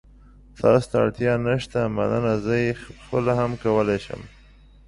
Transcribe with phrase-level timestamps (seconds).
[0.59, 2.33] تاسو ته اړتیا نشته، مننه.
[2.45, 4.21] زه یې خپله هم کولای شم.